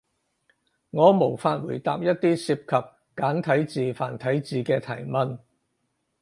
[0.89, 5.37] 我無法回答一啲涉及簡體字、繁體字嘅提問